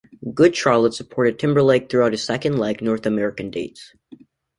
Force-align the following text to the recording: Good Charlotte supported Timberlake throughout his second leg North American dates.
Good 0.33 0.55
Charlotte 0.55 0.95
supported 0.95 1.37
Timberlake 1.37 1.87
throughout 1.87 2.13
his 2.13 2.23
second 2.23 2.57
leg 2.57 2.81
North 2.81 3.05
American 3.05 3.51
dates. 3.51 3.93